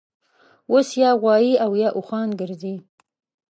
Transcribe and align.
اوس 0.71 0.89
یا 1.01 1.11
غوایي 1.21 1.53
اویا 1.65 1.89
اوښان 1.97 2.29
ګرځي 2.39 2.75